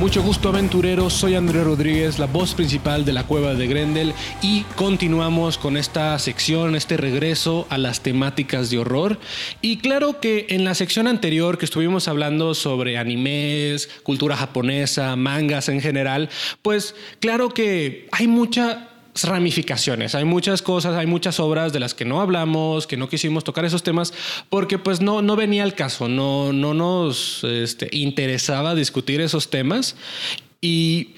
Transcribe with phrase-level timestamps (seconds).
[0.00, 4.62] Mucho gusto aventureros, soy Andrés Rodríguez, la voz principal de la cueva de Grendel y
[4.76, 9.18] continuamos con esta sección, este regreso a las temáticas de horror.
[9.60, 15.68] Y claro que en la sección anterior que estuvimos hablando sobre animes, cultura japonesa, mangas
[15.68, 16.30] en general,
[16.62, 18.90] pues claro que hay mucha
[19.24, 23.44] ramificaciones, hay muchas cosas, hay muchas obras de las que no hablamos, que no quisimos
[23.44, 24.12] tocar esos temas
[24.48, 29.96] porque pues no, no venía al caso, no, no nos este, interesaba discutir esos temas
[30.60, 31.14] y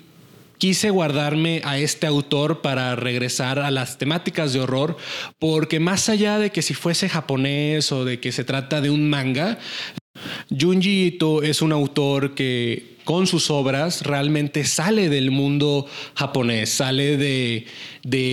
[0.58, 4.98] quise guardarme a este autor para regresar a las temáticas de horror,
[5.38, 9.08] porque más allá de que si fuese japonés o de que se trata de un
[9.08, 9.58] manga,
[10.50, 17.16] Junji Ito es un autor que con sus obras realmente sale del mundo japonés, sale
[17.16, 17.66] de,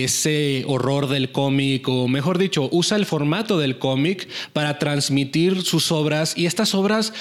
[0.04, 5.90] ese horror del cómic, o mejor dicho, usa el formato del cómic para transmitir sus
[5.90, 7.12] obras y estas obras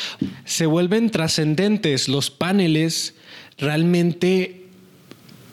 [0.46, 2.10] se vuelven trascendentes.
[2.10, 3.16] Los paneles
[3.58, 4.68] realmente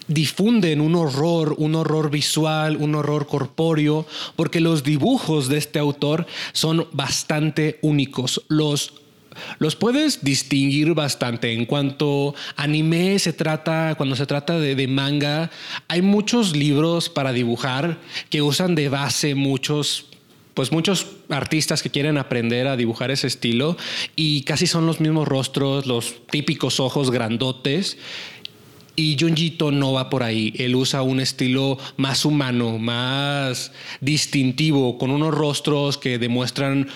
[0.06, 6.26] difunden un horror, un horror visual, un horror corpóreo, porque los dibujos de este autor
[6.52, 8.42] son bastante únicos.
[8.48, 8.92] Los
[9.58, 11.52] los puedes distinguir bastante.
[11.52, 15.50] En cuanto anime se trata, cuando se trata de, manga,
[15.88, 17.98] hay muchos libros para dibujar
[18.30, 20.06] que usan de base muchos
[20.54, 23.76] pues muchos artistas que quieren aprender a dibujar ese estilo
[24.14, 27.98] y casi son los mismos rostros, los típicos ojos grandotes.
[28.96, 30.54] Y Junjito no va por ahí.
[30.56, 36.88] Él usa un estilo más humano, más distintivo, con unos rostros que demuestran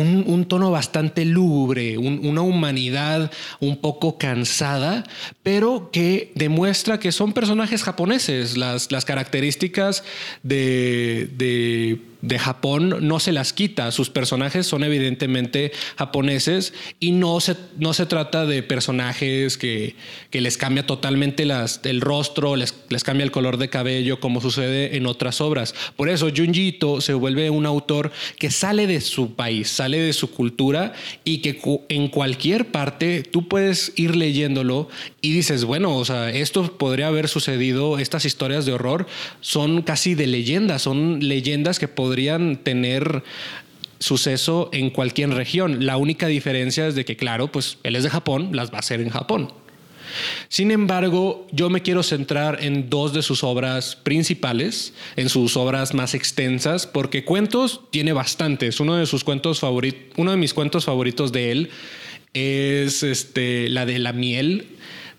[0.00, 5.04] un, tono bastante lúgubre, una humanidad un poco cansada,
[5.42, 8.56] pero que demuestra que son personajes japoneses.
[8.56, 10.04] Las, las características
[10.42, 13.92] de, de de Japón no se las quita.
[13.92, 19.94] Sus personajes son evidentemente japoneses y no se, no se trata de personajes que,
[20.30, 24.40] que les cambia totalmente las, el rostro, les, les, cambia el color de cabello, como
[24.40, 25.74] sucede en otras obras.
[25.94, 30.12] Por eso Junji Ito se vuelve un autor que sale de su país, sale de
[30.12, 34.88] su cultura y que en cualquier parte tú puedes ir leyéndolo
[35.20, 39.06] y dices, bueno, o sea, esto podría haber sucedido, estas historias de horror
[39.40, 43.22] son casi de leyendas, son leyendas que podrían podrían tener
[43.98, 45.84] suceso en cualquier región.
[45.84, 48.78] La única diferencia es de que, claro, pues él es de Japón, las va a
[48.78, 49.52] hacer en Japón.
[50.48, 55.92] Sin embargo, yo me quiero centrar en dos de sus obras principales, en sus obras
[55.92, 58.80] más extensas, porque cuentos tiene bastantes.
[58.80, 61.70] Uno de sus cuentos favoritos, uno de mis cuentos favoritos de él
[62.32, 64.68] es este, la de la miel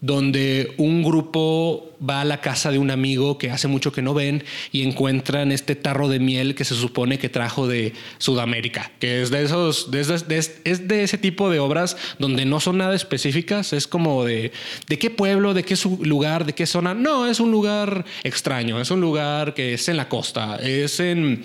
[0.02, 4.14] donde un grupo va a la casa de un amigo que hace mucho que no
[4.14, 9.22] ven y encuentran este tarro de miel que se supone que trajo de Sudamérica, que
[9.22, 13.88] es de esos, es de ese tipo de obras donde no son nada específicas, es
[13.88, 14.52] como de,
[14.88, 16.94] de qué pueblo, de qué lugar, de qué zona.
[16.94, 21.44] No, es un lugar extraño, es un lugar que es en la costa, es en,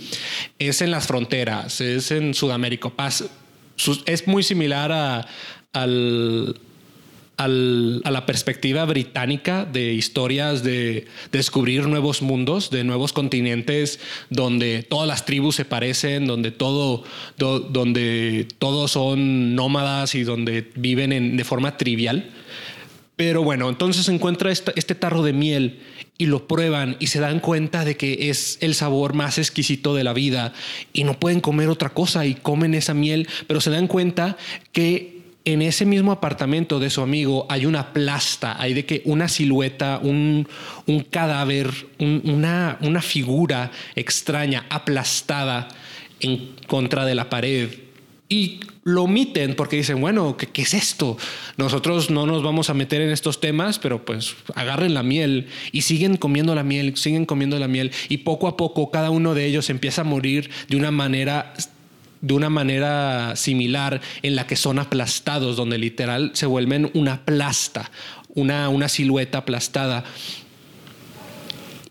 [0.58, 2.92] es en las fronteras, es en Sudamérica.
[4.06, 5.26] Es muy similar a,
[5.72, 6.54] al,
[7.36, 13.98] a la perspectiva británica de historias de descubrir nuevos mundos, de nuevos continentes
[14.30, 17.04] donde todas las tribus se parecen, donde todo,
[17.38, 22.30] donde todos son nómadas y donde viven de forma trivial.
[23.16, 25.80] Pero bueno, entonces encuentra este tarro de miel
[26.18, 30.04] y lo prueban y se dan cuenta de que es el sabor más exquisito de
[30.04, 30.52] la vida
[30.92, 34.36] y no pueden comer otra cosa y comen esa miel, pero se dan cuenta
[34.72, 39.28] que en ese mismo apartamento de su amigo hay una plasta, hay de que una
[39.28, 40.46] silueta, un,
[41.10, 45.68] cadáver, una, una figura extraña aplastada
[46.20, 47.70] en contra de la pared.
[48.28, 51.18] Y lo omiten porque dicen, bueno, ¿qué, ¿qué, es esto?
[51.56, 55.82] Nosotros no nos vamos a meter en estos temas, pero pues agarren la miel y
[55.82, 59.44] siguen comiendo la miel, siguen comiendo la miel y poco a poco cada uno de
[59.44, 61.52] ellos empieza a morir de una manera
[62.22, 67.90] de una manera similar en la que son aplastados, donde literal se vuelven una plasta,
[68.28, 70.04] una, una silueta aplastada.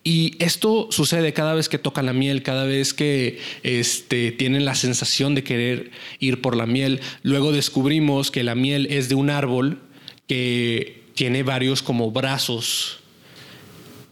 [0.03, 4.73] Y esto sucede cada vez que tocan la miel, cada vez que este, tienen la
[4.73, 7.01] sensación de querer ir por la miel.
[7.21, 9.79] Luego descubrimos que la miel es de un árbol
[10.27, 12.99] que tiene varios como brazos.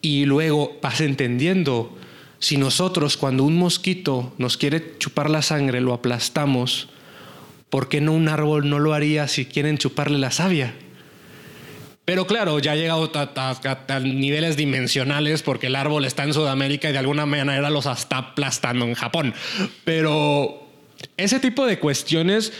[0.01, 1.97] Y luego vas entendiendo
[2.39, 6.89] si nosotros cuando un mosquito nos quiere chupar la sangre lo aplastamos,
[7.69, 10.73] ¿por qué no un árbol no lo haría si quieren chuparle la savia?
[12.05, 16.91] Pero claro, ya ha llegado a, niveles dimensionales porque el árbol está en Sudamérica y
[16.91, 19.35] de alguna manera los está aplastando en Japón.
[19.83, 20.67] Pero
[21.17, 22.51] ese tipo de cuestiones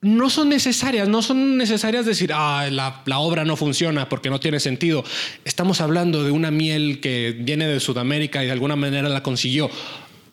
[0.00, 4.38] no son necesarias, no son necesarias decir, ah, la, la, obra no funciona porque no
[4.38, 5.04] tiene sentido.
[5.44, 9.70] Estamos hablando de una miel que viene de Sudamérica y de alguna manera la consiguió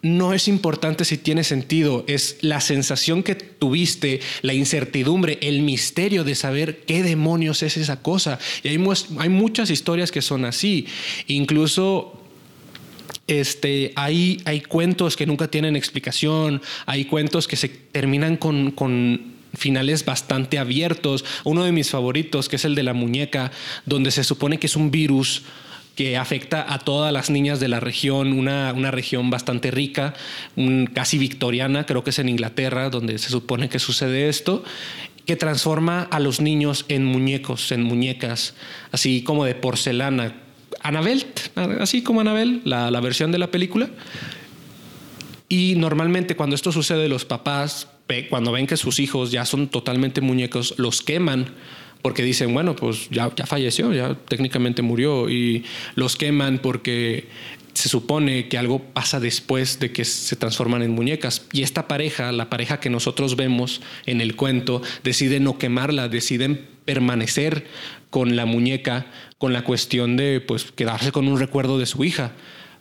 [0.06, 6.24] no es importante si tiene sentido, es la sensación que tuviste, la incertidumbre, el misterio
[6.24, 8.38] de saber qué demonios es esa cosa.
[8.62, 8.84] Y hay,
[9.18, 10.86] hay muchas historias que son así.
[11.26, 12.22] Incluso
[13.26, 19.35] este, hay, hay cuentos que nunca tienen explicación, hay cuentos que se terminan con, con
[19.56, 21.25] finales bastante abiertos.
[21.44, 23.52] Uno de mis favoritos, que es el de la muñeca,
[23.86, 25.44] donde se supone que es un virus
[25.96, 30.13] que afecta a todas las niñas de la región, una, una región bastante rica,
[30.94, 34.63] casi victoriana, creo que es en Inglaterra, donde se supone que sucede esto,
[35.25, 38.56] que transforma a los niños en muñecos, en muñecas,
[38.92, 40.36] así como de porcelana.
[40.81, 41.25] Annabelle,
[41.80, 43.90] así como Annabelle, la, la versión de la película.
[45.48, 47.88] Y normalmente cuando esto sucede, los papás,
[48.30, 51.54] cuando ven que sus hijos ya son totalmente muñecos, los queman
[52.02, 55.66] porque dicen, bueno, pues ya, ya falleció, ya técnicamente murió y
[55.96, 57.28] los queman porque
[57.74, 61.48] se supone que algo pasa después de que se transforman en muñecas.
[61.52, 66.68] Y esta pareja, la pareja que nosotros vemos en el cuento, decide no quemarla, deciden
[66.86, 67.66] permanecer
[68.12, 72.31] con la muñeca, con la cuestión de pues quedarse con un recuerdo de su hija.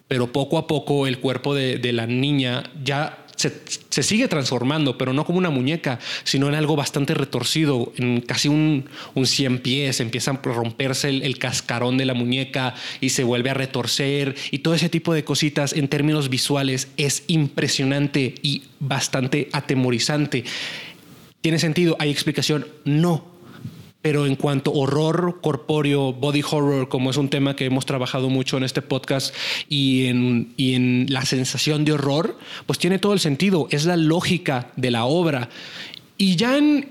[0.06, 5.12] Pero poco a poco el cuerpo de, de la niña ya se, sigue transformando, pero
[5.12, 10.00] no como una muñeca, sino en algo bastante retorcido, en casi un, un cien pies,
[10.00, 14.74] empieza a romperse el, cascarón de la muñeca y se vuelve a retorcer y todo
[14.74, 20.44] ese tipo de cositas en términos visuales es impresionante y bastante atemorizante.
[21.40, 21.96] ¿Tiene sentido?
[21.98, 22.66] ¿Hay explicación?
[22.84, 23.33] No
[24.04, 28.58] pero en cuanto horror corpóreo, body horror, como es un tema que hemos trabajado mucho
[28.58, 29.34] en este podcast,
[29.70, 32.36] y en, y en la sensación de horror,
[32.66, 35.48] pues tiene todo el sentido, es la lógica de la obra.
[36.18, 36.86] Y ya en,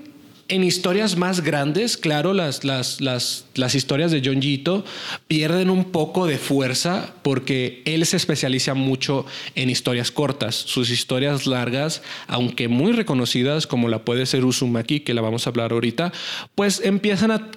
[0.48, 4.84] en historias más grandes, claro, las, las, las, las historias de John Gito
[5.26, 9.24] pierden un poco de fuerza porque él se especializa mucho
[9.54, 10.54] en historias cortas.
[10.54, 15.50] Sus historias largas, aunque muy reconocidas, como la puede ser Uzumaki, que la vamos a
[15.50, 16.12] hablar ahorita,
[16.54, 17.50] pues empiezan a,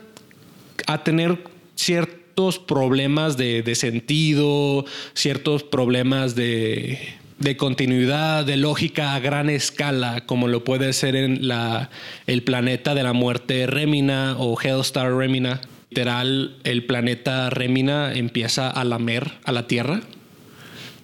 [0.85, 1.43] a tener
[1.75, 10.25] ciertos problemas de, de sentido, ciertos problemas de de continuidad, de lógica a gran escala,
[10.25, 11.89] como lo puede ser en la,
[12.25, 15.61] el planeta de la muerte Remina o Hellstar Remina.
[15.89, 20.01] Literal, el planeta Remina empieza a lamer a la Tierra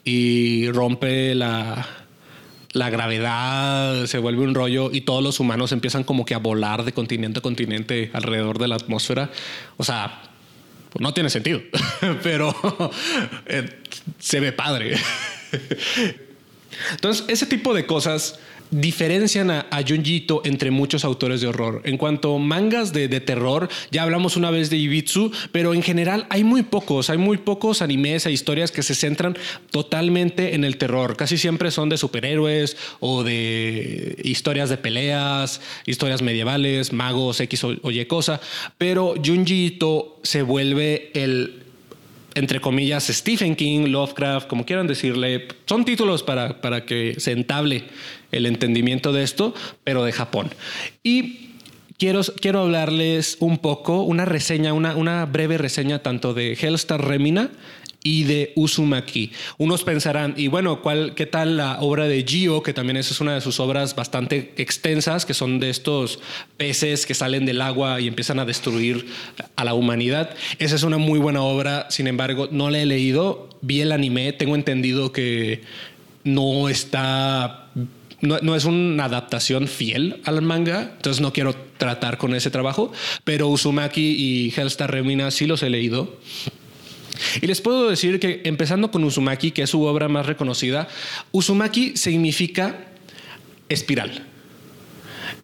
[0.04, 1.88] y rompe la,
[2.74, 6.84] la gravedad, se vuelve un rollo y todos los humanos empiezan como que a volar
[6.84, 9.30] de continente a continente alrededor de la atmósfera.
[9.78, 10.24] O sea,
[11.00, 11.62] no tiene sentido,
[12.24, 12.54] pero
[13.46, 13.70] eh,
[14.20, 14.96] se ve padre.
[16.92, 18.40] Entonces, ese tipo de cosas
[18.82, 21.82] diferencian a, a Junjito entre muchos autores de horror.
[21.86, 26.26] En cuanto a mangas de, terror, ya hablamos una vez de Ibitsu, pero en general
[26.30, 29.38] hay muy pocos, hay muy pocos animes e historias que se centran
[29.72, 31.16] totalmente en el terror.
[31.16, 37.92] Casi siempre son de superhéroes o de historias de peleas, historias medievales, magos, X o,
[37.92, 38.42] Y cosa,
[38.78, 41.63] pero Junjito se vuelve el
[42.36, 47.84] entre comillas, Stephen King, Lovecraft, como quieran decirle, son títulos para, para que se entable
[48.32, 50.50] el entendimiento de esto, pero de Japón.
[51.04, 51.52] Y
[51.98, 57.52] quiero, quiero hablarles un poco, una reseña, una, una breve reseña tanto de Hellstar Remina
[58.04, 59.32] y de Uzumaki.
[59.58, 62.62] Unos pensarán, y bueno, ¿cuál, ¿qué tal la obra de Gio?
[62.62, 66.20] Que también esa es una de sus obras bastante extensas, que son de estos
[66.58, 69.08] peces que salen del agua y empiezan a destruir
[69.56, 70.36] a la humanidad.
[70.60, 74.34] Esa es una muy buena obra, sin embargo, no la he leído, vi el anime,
[74.34, 75.62] tengo entendido que
[76.26, 77.70] no está
[78.22, 82.94] no, no, es una adaptación fiel al manga, entonces no quiero tratar con ese trabajo,
[83.26, 86.18] pero Uzumaki y Hellstar Remina sí los he leído.
[87.42, 90.88] Y les puedo decir que empezando con Uzumaki, que es su obra más reconocida,
[91.32, 92.88] Uzumaki significa
[93.70, 94.26] espiral.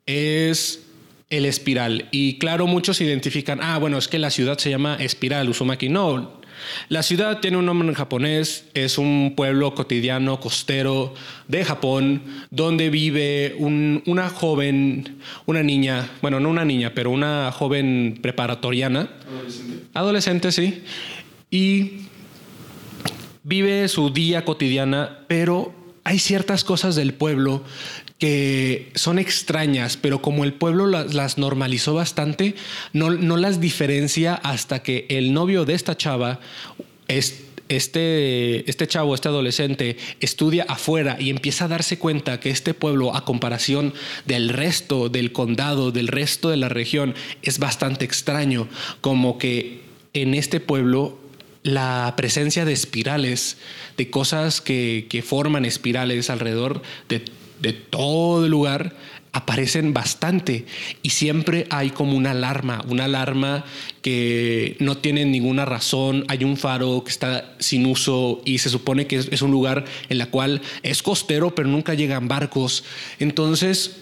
[0.05, 0.85] Es
[1.29, 2.07] el espiral.
[2.11, 5.89] Y claro, muchos identifican, ah, bueno, es que la ciudad se llama Espiral, Uzumaki.
[5.89, 6.39] No,
[6.89, 11.13] la ciudad tiene un nombre en japonés, es un pueblo cotidiano costero
[11.47, 18.19] de Japón, donde vive una joven, una niña, bueno, no una niña, pero una joven
[18.21, 19.09] preparatoriana.
[19.27, 19.85] Adolescente.
[19.93, 20.83] Adolescente, sí
[21.49, 22.01] y
[23.43, 27.63] vive su día cotidiana, pero hay ciertas cosas del pueblo
[28.17, 32.55] que son extrañas, pero como el pueblo las, normalizó bastante,
[32.91, 36.41] no, no, las diferencia hasta que el novio de esta chava,
[37.07, 43.15] este, este chavo, este adolescente, estudia afuera y empieza a darse cuenta que este pueblo,
[43.15, 43.93] a comparación
[44.25, 48.67] del resto del condado, del resto de la región, es bastante extraño,
[48.99, 49.81] como que
[50.13, 51.28] en este pueblo
[51.73, 53.57] la presencia de espirales,
[53.97, 57.23] de cosas que, que forman espirales alrededor de
[57.61, 58.95] de todo el lugar
[59.31, 60.65] aparecen bastante
[61.03, 63.63] y siempre hay como una alarma, una alarma
[64.01, 69.05] que no tiene ninguna razón, hay un faro que está sin uso y se supone
[69.05, 72.83] que es, un lugar en la cual es costero pero nunca llegan barcos.
[73.19, 73.97] Entonces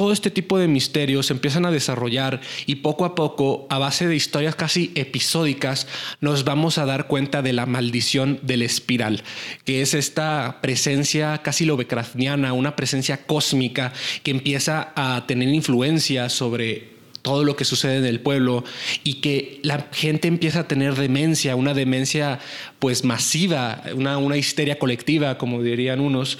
[0.00, 4.08] todo este tipo de misterios se empiezan a desarrollar y poco a poco, a base
[4.08, 5.86] de historias casi episódicas,
[6.22, 9.22] nos vamos a dar cuenta de la maldición del espiral,
[9.66, 13.92] que es esta presencia casi lovecraftiana, una presencia cósmica
[14.22, 16.88] que empieza a tener influencia sobre
[17.20, 18.64] todo lo que sucede en el pueblo
[19.04, 22.38] y que la gente empieza a tener demencia, una demencia
[22.78, 26.38] pues masiva, una, una histeria colectiva, como dirían unos,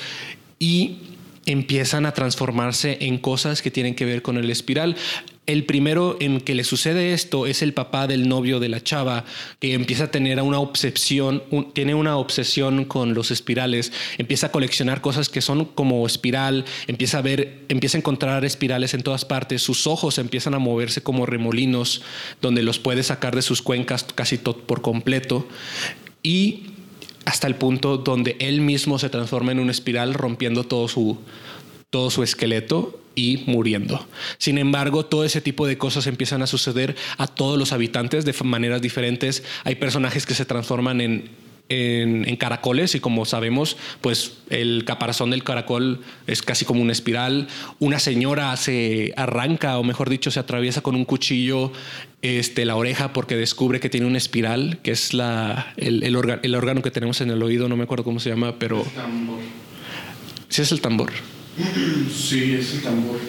[0.59, 1.10] y
[1.47, 4.97] empiezan a transformarse en cosas que tienen que ver con el espiral.
[5.47, 9.25] El primero en que le sucede esto es el papá del novio de la chava,
[9.59, 11.43] que empieza a tener una obsesión,
[11.73, 17.19] tiene una obsesión con los espirales, empieza a coleccionar cosas que son como espiral, empieza
[17.19, 21.27] a ver, empieza a encontrar espirales en todas partes, sus ojos empiezan a moverse como
[21.27, 22.03] remolinos,
[22.41, 25.49] donde los puede sacar de sus cuencas casi por completo.
[26.23, 26.70] Y
[27.25, 31.19] hasta el punto donde él mismo se transforma en una espiral rompiendo todo su,
[31.91, 34.07] todo su esqueleto y muriendo.
[34.39, 38.35] Sin embargo, todo ese tipo de cosas empiezan a suceder a todos los habitantes de
[38.45, 39.43] maneras diferentes.
[39.65, 41.31] Hay personajes que se transforman en
[41.71, 47.49] en, caracoles y como sabemos, pues el caparazón del caracol es casi como una espiral.
[47.79, 51.73] Una señora se arranca, o mejor dicho, se atraviesa con un cuchillo
[52.23, 56.17] este, la oreja porque descubre que tiene una espiral, que es la, el, el,
[56.55, 58.85] órgano que tenemos en el oído, no me acuerdo cómo se llama, pero...
[58.95, 59.39] tambor.
[60.49, 61.13] Sí es el tambor.
[62.13, 63.21] Sí, es el tambor.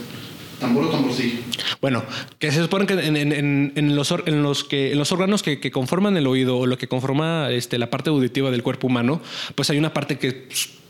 [0.62, 1.39] Tambor o tamborcillo.
[1.82, 2.03] Bueno,
[2.38, 6.27] que se supone que en, los, en los, que, en los órganos que, conforman el
[6.27, 9.22] oído o lo que conforma este, la parte auditiva del cuerpo humano,
[9.56, 10.48] pues hay una parte que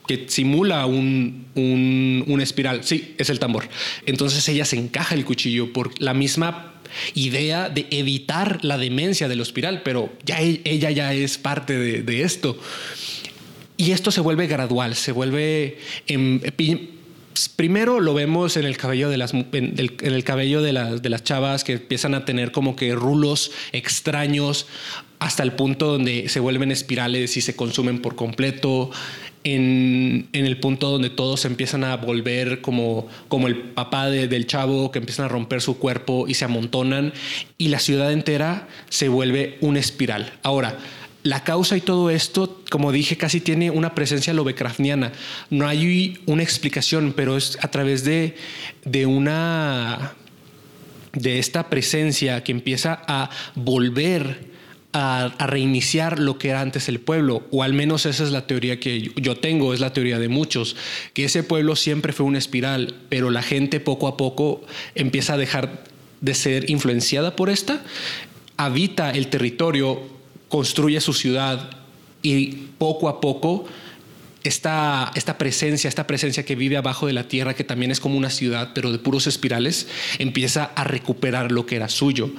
[0.08, 2.84] que simula un, un, espiral.
[2.84, 3.70] Sí, es el tambor.
[4.06, 6.74] Entonces ella se encaja el cuchillo por la misma
[7.14, 12.24] idea de evitar la demencia del espiral, pero ya e, ella ya es parte de,
[12.24, 12.58] esto.
[13.78, 15.78] Y esto se vuelve gradual, se vuelve...
[16.08, 16.42] En,
[17.56, 21.24] primero lo vemos en el cabello de las, en el, cabello de, las, de las
[21.24, 24.68] chavas que empiezan a tener como que rulos extraños
[25.22, 28.90] hasta el punto donde se vuelven espirales y se consumen por completo.
[29.44, 35.00] En, el punto donde todos empiezan a volver como, como el papá del chavo, que
[35.00, 37.14] empiezan a romper su cuerpo y se amontonan,
[37.58, 40.34] y la ciudad entera se vuelve una espiral.
[40.42, 40.78] Ahora,
[41.24, 45.12] la causa y todo esto, como dije, casi tiene una presencia lovecraftiana.
[45.50, 48.36] No hay una explicación, pero es a través de,
[48.86, 50.14] de una
[51.14, 54.52] de esta presencia que empieza a volver
[54.94, 58.80] a, reiniciar lo que era antes el pueblo, o al menos esa es la teoría
[58.80, 60.76] que yo tengo, es la teoría de muchos,
[61.14, 64.62] que ese pueblo siempre fue una espiral, pero la gente poco a poco
[64.96, 65.84] empieza a dejar
[66.20, 67.84] de ser influenciada por esta,
[68.58, 70.21] habita el territorio
[70.52, 71.70] construye su ciudad
[72.22, 73.66] y poco a poco
[74.44, 78.18] esta, esta presencia, esta presencia que vive abajo de la tierra, que también es como
[78.18, 79.88] una ciudad, pero de puros espirales,
[80.20, 82.32] empieza a recuperar lo que era suyo.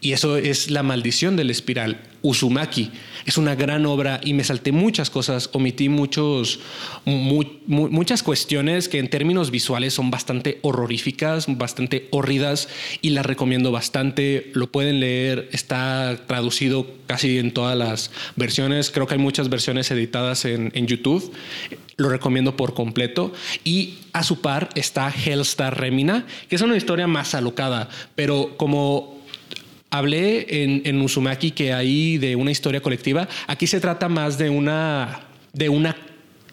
[0.00, 2.02] Y eso es la maldición del espiral.
[2.22, 2.90] Uzumaki
[3.26, 6.60] es una gran obra y me salté muchas cosas, omití muchos,
[7.04, 12.68] muchas cuestiones que en términos visuales son bastante horroríficas, bastante horridas
[13.02, 14.50] y las recomiendo bastante.
[14.54, 18.90] Lo pueden leer, está traducido casi en todas las versiones.
[18.90, 21.32] Creo que hay muchas versiones editadas en, en YouTube
[21.96, 23.32] lo recomiendo por completo.
[23.62, 29.19] Y a su par está Hellstar Remina, que es una historia más alocada, pero como
[29.90, 31.06] hablé en, en
[31.52, 33.28] que hay de una historia colectiva.
[33.46, 35.20] Aquí se trata más de una,
[35.52, 35.96] de una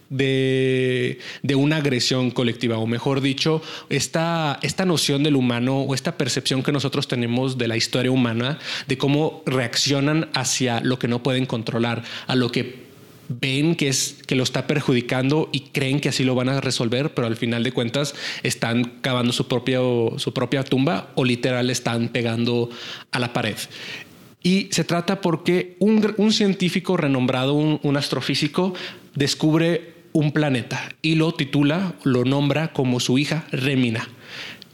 [0.10, 6.17] de, de, una agresión colectiva, o mejor dicho, esta, esta noción del humano o esta
[6.17, 11.24] percepción que nosotros tenemos de la historia humana, de cómo reaccionan hacia lo que no
[11.24, 12.87] pueden controlar, a lo que
[13.29, 17.13] ven que, es, que lo está perjudicando y creen que así lo van a resolver,
[17.13, 19.79] pero al final de cuentas están cavando su, propia
[20.17, 22.69] su propia tumba o literal están pegando
[23.12, 23.57] a la pared.
[24.43, 28.74] Y se trata porque un, científico renombrado, un, astrofísico,
[29.13, 34.07] descubre un planeta y lo titula, lo nombra como su hija Remina.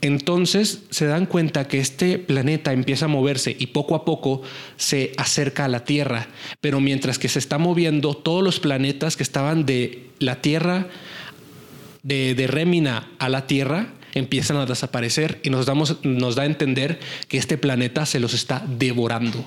[0.03, 4.41] Entonces se dan cuenta que este planeta empieza a moverse y poco a poco
[4.75, 6.27] se acerca a la Tierra.
[6.59, 10.87] Pero mientras que se está moviendo, todos los planetas que estaban de la Tierra,
[12.03, 16.47] de, de Remina a la Tierra, empiezan a desaparecer y nos, damos, nos da a
[16.47, 19.45] entender que este planeta se los está devorando.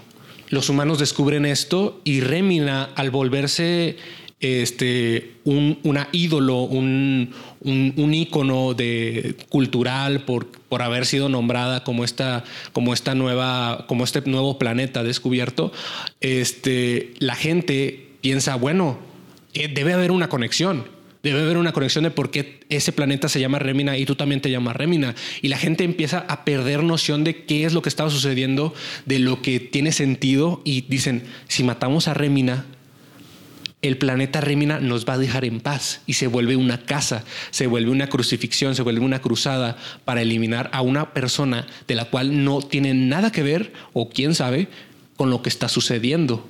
[0.49, 3.99] Los humanos descubren esto y Remina, al volverse
[4.41, 12.05] este, un una ídolo, un, un, ícono de, cultural por, por haber sido nombrada como
[12.05, 15.73] esta, como esta nueva, como este nuevo planeta descubierto,
[16.21, 18.99] este, la gente piensa, bueno,
[19.55, 23.41] eh, debe haber una conexión debe haber una conexión de por qué ese planeta se
[23.41, 25.17] llama Remina y tú también te llamas Remina.
[25.43, 28.75] Y la gente empieza a perder noción de qué es lo que estaba sucediendo,
[29.07, 32.67] de lo que tiene sentido y dicen, si matamos a Remina,
[33.87, 37.67] el planeta Remina nos va a dejar en paz y se vuelve una casa, se
[37.67, 42.45] vuelve una crucifixión, se vuelve una cruzada para eliminar a una persona de la cual
[42.45, 44.69] no tiene nada que ver o quién sabe
[45.17, 46.47] con lo que está sucediendo.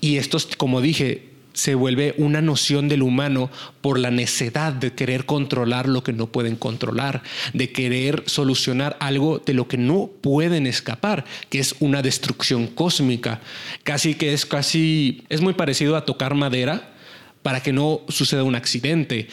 [0.00, 1.27] Y esto, como dije,
[1.58, 3.50] se vuelve una noción del humano
[3.80, 9.42] por la necesidad de querer controlar lo que no pueden controlar, de querer solucionar algo
[9.44, 13.40] de lo que no pueden escapar, que es una destrucción cósmica.
[13.82, 16.94] Casi que es casi, es muy parecido a tocar madera
[17.42, 19.26] para que no suceda un accidente.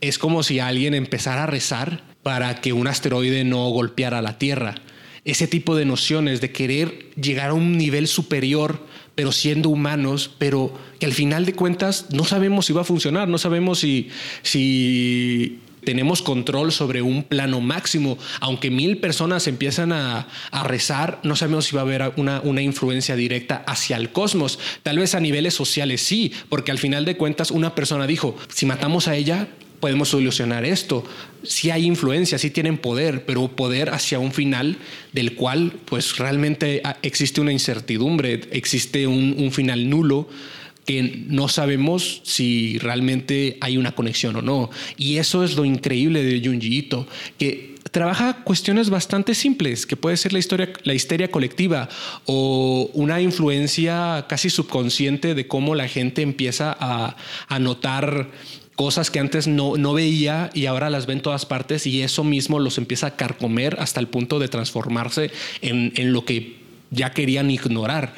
[0.00, 4.76] Es como si alguien empezara a rezar para que un asteroide no golpeara la Tierra.
[5.26, 8.86] Ese tipo de nociones de querer llegar a un nivel superior
[9.18, 13.26] pero siendo humanos, pero que al final de cuentas no sabemos si va a funcionar,
[13.26, 14.10] no sabemos si,
[14.42, 18.16] si tenemos control sobre un plano máximo.
[18.38, 20.28] Aunque mil personas empiezan a,
[20.62, 24.60] rezar, no sabemos si va a haber una, una, influencia directa hacia el cosmos.
[24.84, 28.66] Tal vez a niveles sociales sí, porque al final de cuentas una persona dijo, si
[28.66, 29.48] matamos a ella,
[29.80, 31.04] podemos solucionar esto.
[31.42, 34.76] Si hay influencia, sí tienen poder, pero poder hacia un final
[35.12, 40.28] del cual pues realmente ah, existe una incertidumbre, existe un, final nulo
[40.84, 44.70] que no sabemos si realmente hay una conexión o no.
[44.96, 47.06] Y eso es lo increíble de Junji Ito,
[47.38, 51.88] que trabaja cuestiones bastante simples, que puede ser la historia, la histeria colectiva
[52.26, 57.16] o una influencia casi subconsciente de cómo la gente empieza a,
[57.48, 58.30] a notar
[58.78, 62.22] cosas que antes no, no veía y ahora las ve en todas partes y eso
[62.22, 66.60] mismo los empieza a carcomer hasta el punto de transformarse en, en lo que
[66.92, 68.14] ya querían ignorar.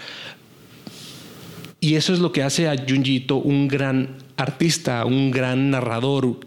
[1.80, 6.40] Y eso es lo que hace a Junjito un gran artista, un gran narrador.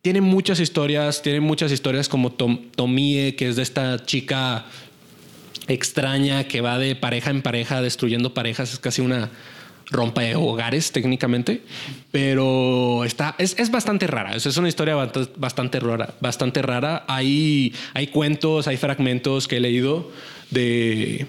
[0.00, 4.66] Tiene muchas historias, tiene muchas historias como Tomie, que es de esta chica
[5.66, 9.28] extraña que va de pareja en pareja destruyendo parejas, es casi una
[9.90, 11.62] rompa hogares técnicamente,
[12.10, 14.34] pero está, es, es, bastante rara.
[14.34, 14.96] Es una historia
[15.36, 17.04] bastante rara, bastante rara.
[17.08, 20.10] Hay, hay cuentos, hay fragmentos que he leído
[20.50, 21.26] de,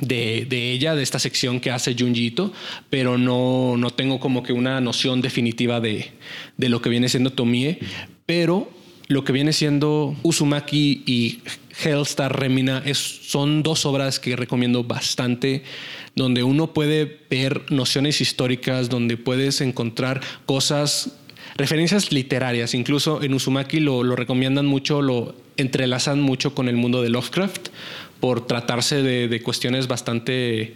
[0.00, 2.52] de, de, ella, de esta sección que hace Junjito,
[2.90, 6.12] pero no, no tengo como que una noción definitiva de,
[6.56, 7.78] de lo que viene siendo Tomie,
[8.26, 8.70] pero
[9.08, 11.40] lo que viene siendo Uzumaki y
[11.82, 15.62] Hellstar Remina es, son dos obras que recomiendo bastante
[16.16, 21.12] donde uno puede ver nociones históricas, donde puedes encontrar cosas,
[21.56, 22.74] referencias literarias.
[22.74, 27.68] Incluso en Uzumaki lo, recomiendan mucho, lo entrelazan mucho con el mundo de Lovecraft
[28.18, 30.74] por tratarse de, cuestiones bastante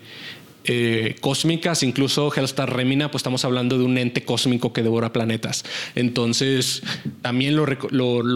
[0.64, 5.64] eh, cósmicas, incluso Hellstar Remina, pues estamos hablando de un ente cósmico que devora planetas.
[5.94, 6.83] Entonces,
[7.23, 7.64] también lo,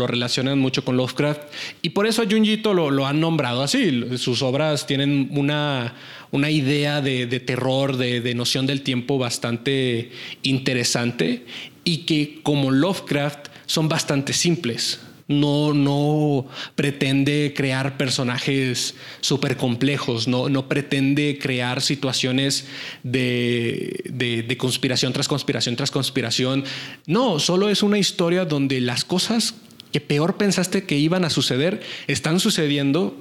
[0.06, 1.42] relacionan mucho con Lovecraft
[1.82, 4.16] y por eso a Junjito lo, lo han nombrado así.
[4.18, 5.94] Sus obras tienen una,
[6.34, 10.10] una idea de, terror, de, noción del tiempo bastante
[10.42, 11.44] interesante
[11.84, 14.98] y que como Lovecraft son bastante simples.
[15.26, 22.66] No, no pretende crear personajes súper complejos, no, no pretende crear situaciones
[23.02, 24.02] de,
[24.46, 26.64] de conspiración tras conspiración tras conspiración.
[27.06, 29.54] No, solo es una historia donde las cosas
[29.92, 33.16] que peor pensaste que iban a suceder están sucediendo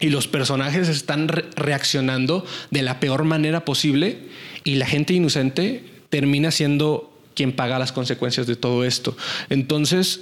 [0.00, 4.28] y los personajes están reaccionando de la peor manera posible
[4.64, 9.16] y la gente inocente termina siendo quien paga las consecuencias de todo esto.
[9.50, 10.20] Entonces,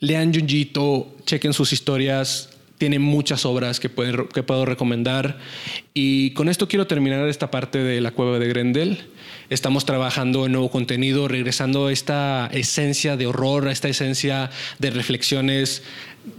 [0.00, 5.38] lean Junjito, chequen sus historias, tiene muchas obras que, que puedo recomendar.
[5.94, 8.98] Y con esto quiero terminar esta parte de la cueva de Grendel.
[9.48, 14.90] Estamos trabajando en nuevo contenido, regresando a esta esencia de horror, a esta esencia de
[14.90, 15.82] reflexiones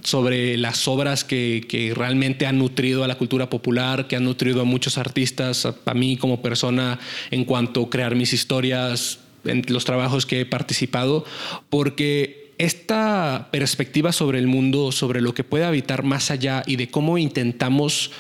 [0.04, 4.62] sobre las obras que, que, realmente han nutrido a la cultura popular, que han nutrido
[4.62, 7.00] a muchos artistas, a, a mí como persona
[7.32, 11.24] en cuanto a crear mis historias, en los trabajos que he participado,
[11.70, 16.90] porque esta perspectiva sobre el mundo, sobre lo que puede habitar más allá y de
[16.90, 18.12] cómo intentamos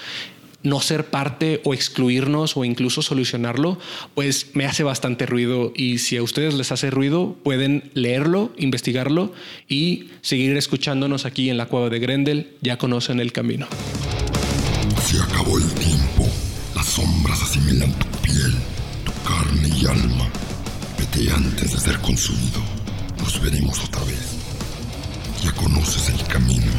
[0.63, 3.79] no ser parte o excluirnos o incluso solucionarlo,
[4.15, 9.33] pues me hace bastante ruido y si a ustedes les hace ruido pueden leerlo, investigarlo
[9.67, 13.67] y seguir escuchándonos aquí en la cueva de Grendel, ya conocen el camino.
[15.03, 16.27] Se acabó el tiempo,
[16.75, 18.53] las sombras asimilan tu piel,
[19.05, 20.29] tu carne y alma.
[20.97, 22.61] Vete antes de ser consumido,
[23.27, 24.37] nos veremos otra vez.
[25.43, 26.71] Ya conoces el camino.